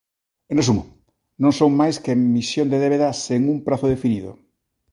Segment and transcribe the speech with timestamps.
[0.51, 0.83] En resumo,
[1.41, 4.31] non son máis que emisión de débeda sen un prazo definido.